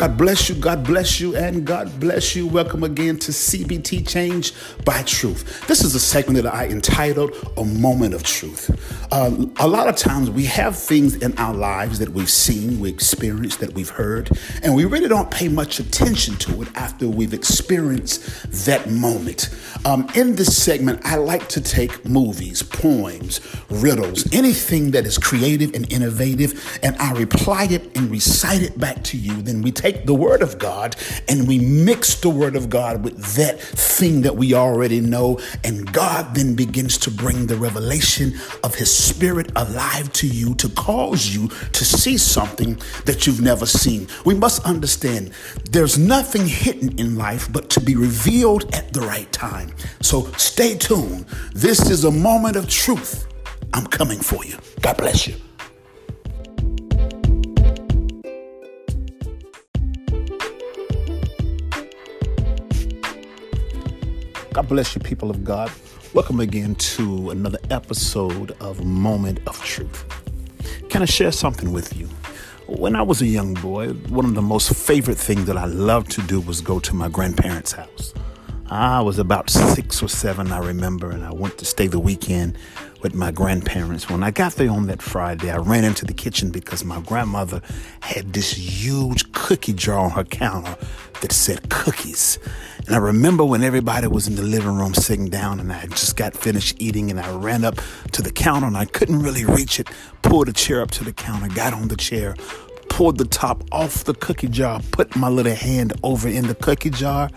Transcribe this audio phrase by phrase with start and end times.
[0.00, 2.46] God bless you, God bless you, and God bless you.
[2.46, 5.66] Welcome again to CBT Change by Truth.
[5.66, 8.70] This is a segment that I entitled A Moment of Truth.
[9.12, 12.88] Uh, a lot of times we have things in our lives that we've seen, we
[12.88, 14.30] experienced, that we've heard,
[14.62, 18.22] and we really don't pay much attention to it after we've experienced
[18.64, 19.50] that moment.
[19.84, 25.74] Um, in this segment, I like to take movies, poems, riddles, anything that is creative
[25.74, 29.42] and innovative, and I reply it and recite it back to you.
[29.42, 30.96] Then we take take the Word of God
[31.28, 35.92] and we mix the Word of God with that thing that we already know, and
[35.92, 41.34] God then begins to bring the revelation of His Spirit alive to you to cause
[41.34, 44.06] you to see something that you've never seen.
[44.24, 45.32] We must understand
[45.70, 49.72] there's nothing hidden in life but to be revealed at the right time.
[50.00, 51.26] So stay tuned.
[51.52, 53.26] This is a moment of truth.
[53.72, 54.56] I'm coming for you.
[54.82, 55.34] God bless you.
[64.60, 65.72] God bless you, people of God.
[66.12, 70.04] Welcome again to another episode of Moment of Truth.
[70.90, 72.06] Can I share something with you?
[72.66, 76.10] When I was a young boy, one of the most favorite things that I loved
[76.10, 78.12] to do was go to my grandparents' house.
[78.66, 82.58] I was about six or seven, I remember, and I went to stay the weekend
[83.00, 84.10] with my grandparents.
[84.10, 87.62] When I got there on that Friday, I ran into the kitchen because my grandmother
[88.00, 90.76] had this huge cookie jar on her counter
[91.22, 92.38] that said cookies.
[92.90, 96.16] And I remember when everybody was in the living room sitting down and I just
[96.16, 97.76] got finished eating and I ran up
[98.10, 99.88] to the counter and I couldn't really reach it,
[100.22, 102.34] pulled a chair up to the counter, got on the chair,
[102.88, 106.90] pulled the top off the cookie jar, put my little hand over in the cookie
[106.90, 107.30] jar,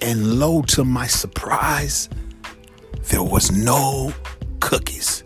[0.00, 2.08] and lo, to my surprise,
[3.10, 4.14] there was no
[4.60, 5.24] cookies.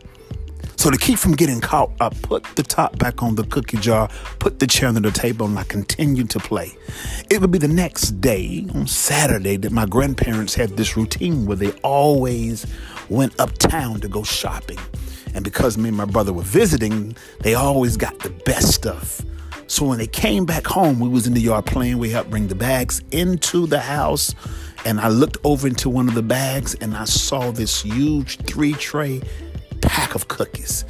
[0.80, 4.08] So to keep from getting caught, I put the top back on the cookie jar,
[4.38, 6.74] put the chair under the table, and I continued to play.
[7.28, 11.58] It would be the next day, on Saturday, that my grandparents had this routine where
[11.58, 12.66] they always
[13.10, 14.78] went uptown to go shopping.
[15.34, 19.20] And because me and my brother were visiting, they always got the best stuff.
[19.66, 21.98] So when they came back home, we was in the yard playing.
[21.98, 24.34] We helped bring the bags into the house.
[24.86, 28.72] And I looked over into one of the bags and I saw this huge three
[28.72, 29.20] tray
[30.00, 30.86] pack of cookies.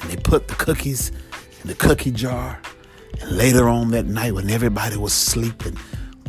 [0.00, 1.10] And they put the cookies
[1.62, 2.60] in the cookie jar.
[3.20, 5.76] And later on that night, when everybody was sleeping,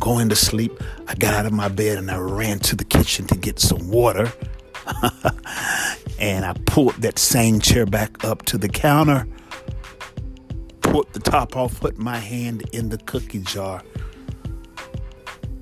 [0.00, 0.72] going to sleep,
[1.06, 3.88] I got out of my bed and I ran to the kitchen to get some
[3.88, 4.32] water.
[6.18, 9.28] and I pulled that same chair back up to the counter,
[10.80, 13.80] put the top off, put my hand in the cookie jar.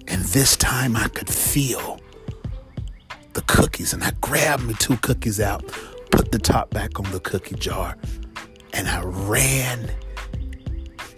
[0.09, 2.01] And this time I could feel
[3.35, 5.67] the cookies and I grabbed me two cookies out,
[6.11, 7.97] put the top back on the cookie jar,
[8.73, 9.91] and I ran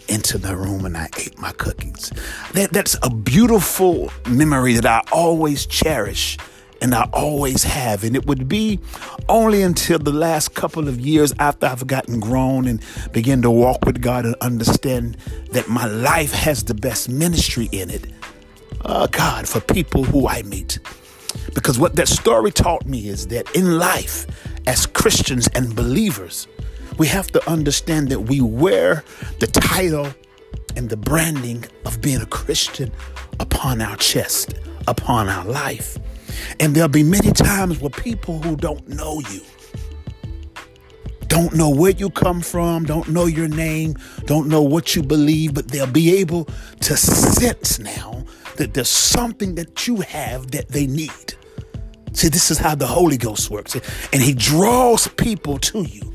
[0.09, 2.12] into the room and I ate my cookies.
[2.53, 6.38] That, that's a beautiful memory that I always cherish
[6.81, 8.05] and I always have.
[8.05, 8.78] And it would be
[9.28, 12.82] only until the last couple of years after I've gotten grown and
[13.12, 15.16] begin to walk with God and understand
[15.53, 18.06] that my life has the best ministry in it.
[18.82, 20.78] Uh, God, for people who I meet.
[21.56, 24.27] Because what that story taught me is that in life,
[24.67, 26.47] as Christians and believers,
[26.99, 29.03] we have to understand that we wear
[29.41, 30.06] the title
[30.77, 32.93] and the branding of being a Christian
[33.41, 34.53] upon our chest,
[34.87, 35.97] upon our life.
[36.61, 39.41] And there'll be many times where people who don't know you,
[41.27, 43.94] don't know where you come from, don't know your name,
[44.27, 46.50] don't know what you believe, but they'll be able
[46.81, 51.34] to sense now that there's something that you have that they need.
[52.16, 53.75] See, this is how the Holy Ghost works.
[53.75, 56.15] And He draws people to you.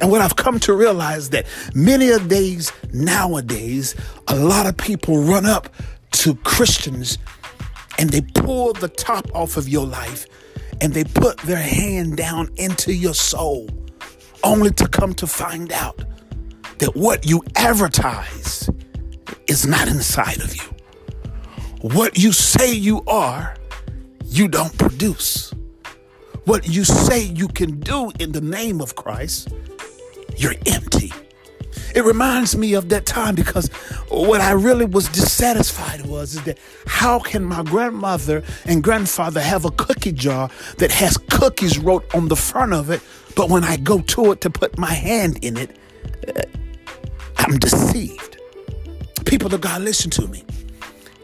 [0.00, 3.94] And what I've come to realize that many of days nowadays,
[4.28, 5.68] a lot of people run up
[6.12, 7.18] to Christians
[7.98, 10.26] and they pull the top off of your life
[10.80, 13.68] and they put their hand down into your soul
[14.42, 16.02] only to come to find out
[16.78, 18.70] that what you advertise
[19.48, 20.62] is not inside of you.
[21.82, 23.54] What you say you are
[24.36, 25.52] you don't produce.
[26.44, 29.48] What you say you can do in the name of Christ,
[30.36, 31.12] you're empty.
[31.94, 33.68] It reminds me of that time because
[34.08, 39.64] what I really was dissatisfied was is that how can my grandmother and grandfather have
[39.64, 43.00] a cookie jar that has cookies wrote on the front of it,
[43.34, 45.76] but when I go to it to put my hand in it,
[46.28, 46.42] uh,
[47.38, 48.38] I'm deceived.
[49.24, 50.44] People of God, listen to me.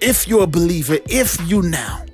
[0.01, 2.05] If you're a believer, if you now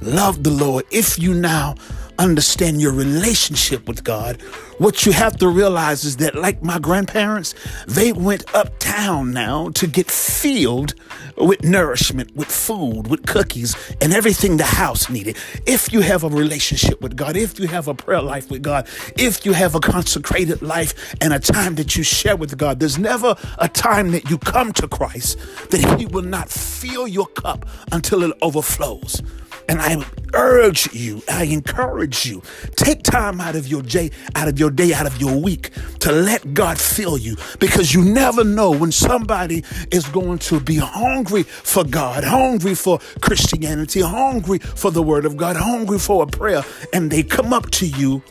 [0.00, 1.74] love the Lord, if you now
[2.18, 4.40] understand your relationship with God,
[4.78, 7.54] what you have to realize is that, like my grandparents,
[7.86, 10.94] they went uptown now to get filled
[11.36, 15.36] with nourishment, with food, with cookies, and everything the house needed.
[15.66, 18.88] If you have a relationship with God, if you have a prayer life with God,
[19.16, 22.98] if you have a consecrated life and a time that you share with God, there's
[22.98, 25.38] never a time that you come to Christ
[25.70, 29.22] that He will not fill your cup until it overflows.
[29.68, 30.04] And I
[30.34, 32.42] urge you, I encourage you,
[32.76, 35.70] take time out of your day, out of your day, out of your week
[36.00, 37.36] to let God fill you.
[37.58, 42.98] Because you never know when somebody is going to be hungry for God, hungry for
[43.20, 47.70] Christianity, hungry for the word of God, hungry for a prayer, and they come up
[47.72, 48.22] to you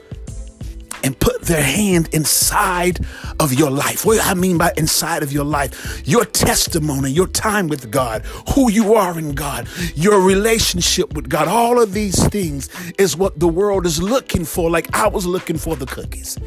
[1.08, 3.00] and put their hand inside
[3.40, 4.06] of your life.
[4.06, 8.70] What I mean by inside of your life, your testimony, your time with God, who
[8.70, 12.70] you are in God, your relationship with God, all of these things
[13.00, 16.38] is what the world is looking for, like I was looking for the cookies.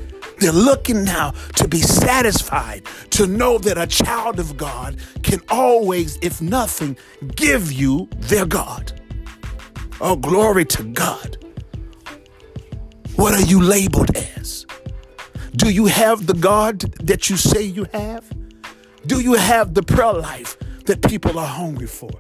[0.41, 6.19] They're looking now to be satisfied, to know that a child of God can always,
[6.21, 6.99] if nothing,
[7.35, 8.93] give you their God.
[10.03, 11.39] Oh, glory to God.
[13.17, 14.30] What are you labeled as?
[15.56, 18.25] Do you have the God that you say you have?
[19.06, 20.56] Do you have the prayer life
[20.87, 22.11] that people are hungry for?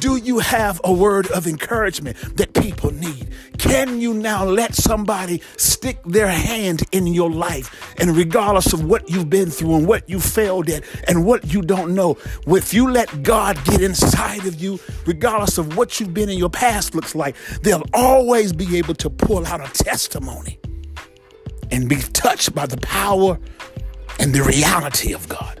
[0.00, 3.28] Do you have a word of encouragement that people need?
[3.58, 9.08] Can you now let somebody stick their hand in your life and regardless of what
[9.08, 12.90] you've been through and what you failed at and what you don't know, if you
[12.90, 17.14] let God get inside of you, regardless of what you've been in your past looks
[17.14, 20.58] like, they'll always be able to pull out a testimony
[21.74, 23.36] and be touched by the power
[24.20, 25.60] and the reality of God.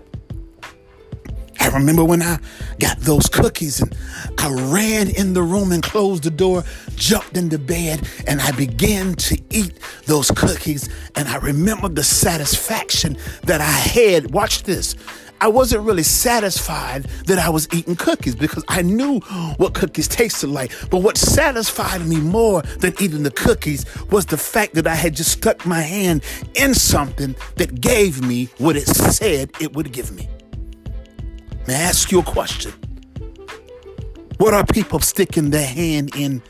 [1.58, 2.38] I remember when I
[2.78, 3.96] got those cookies and
[4.38, 6.62] I ran in the room and closed the door,
[6.94, 10.88] jumped into bed, and I began to eat those cookies.
[11.16, 14.32] And I remember the satisfaction that I had.
[14.32, 14.94] Watch this.
[15.44, 19.20] I wasn't really satisfied that I was eating cookies because I knew
[19.58, 20.72] what cookies tasted like.
[20.88, 25.14] But what satisfied me more than eating the cookies was the fact that I had
[25.14, 26.24] just stuck my hand
[26.54, 30.30] in something that gave me what it said it would give me.
[31.66, 32.72] May I ask you a question?
[34.38, 36.42] What are people sticking their hand in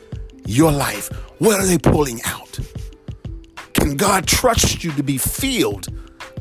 [0.45, 1.11] your life?
[1.39, 2.57] What are they pulling out?
[3.73, 5.87] Can God trust you to be filled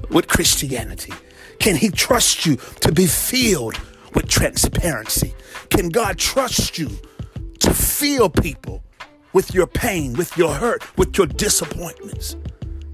[0.09, 1.13] with Christianity?
[1.59, 3.79] Can He trust you to be filled
[4.15, 5.35] with transparency?
[5.71, 6.91] Can God trust you
[7.61, 8.83] to feel people
[9.33, 12.37] with your pain, with your hurt, with your disappointments?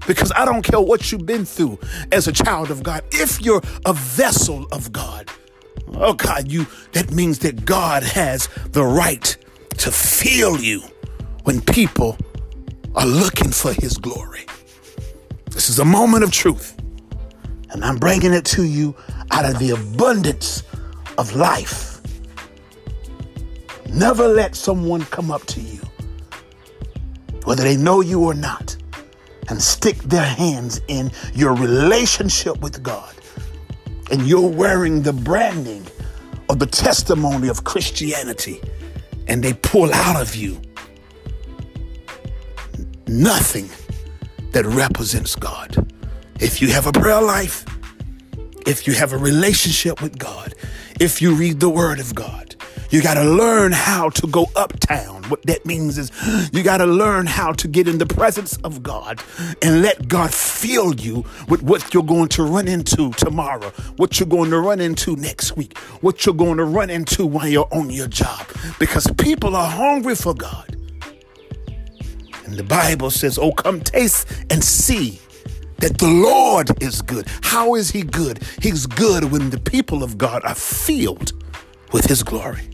[0.07, 1.79] Because I don't care what you've been through
[2.11, 5.29] as a child of God, if you're a vessel of God,
[5.93, 9.37] Oh God, you that means that God has the right
[9.77, 10.81] to feel you
[11.43, 12.17] when people
[12.95, 14.45] are looking for his glory.
[15.51, 16.80] This is a moment of truth.
[17.71, 18.95] And I'm bringing it to you
[19.31, 20.63] out of the abundance
[21.17, 22.01] of life.
[23.87, 25.81] Never let someone come up to you,
[27.43, 28.75] whether they know you or not,
[29.49, 33.15] and stick their hands in your relationship with God
[34.11, 35.87] and you're wearing the branding
[36.49, 38.61] of the testimony of Christianity,
[39.27, 40.61] and they pull out of you
[43.07, 43.69] nothing
[44.51, 45.93] that represents God.
[46.41, 47.65] If you have a prayer life,
[48.65, 50.55] if you have a relationship with God,
[50.99, 52.55] if you read the Word of God,
[52.89, 55.21] you got to learn how to go uptown.
[55.25, 56.09] What that means is
[56.51, 59.21] you got to learn how to get in the presence of God
[59.61, 64.27] and let God fill you with what you're going to run into tomorrow, what you're
[64.27, 67.91] going to run into next week, what you're going to run into while you're on
[67.91, 68.47] your job.
[68.79, 70.75] Because people are hungry for God.
[72.45, 75.19] And the Bible says, Oh, come taste and see
[75.81, 77.27] that the Lord is good.
[77.41, 78.41] How is He good?
[78.61, 81.33] He's good when the people of God are filled
[81.91, 82.69] with His glory.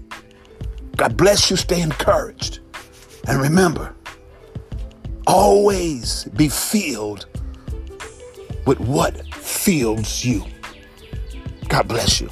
[0.95, 1.57] God bless you.
[1.57, 2.59] Stay encouraged.
[3.27, 3.95] And remember,
[5.25, 7.25] always be filled
[8.65, 10.43] with what fills you.
[11.67, 12.29] God bless you.